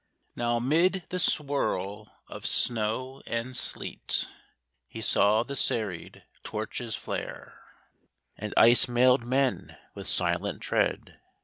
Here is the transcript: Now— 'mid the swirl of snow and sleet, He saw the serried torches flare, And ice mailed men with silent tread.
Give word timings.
Now— 0.35 0.57
'mid 0.59 1.03
the 1.09 1.19
swirl 1.19 2.11
of 2.27 2.47
snow 2.47 3.21
and 3.27 3.55
sleet, 3.55 4.27
He 4.87 4.99
saw 4.99 5.43
the 5.43 5.55
serried 5.55 6.23
torches 6.41 6.95
flare, 6.95 7.61
And 8.35 8.51
ice 8.57 8.87
mailed 8.87 9.23
men 9.27 9.77
with 9.93 10.07
silent 10.07 10.59
tread. 10.63 11.19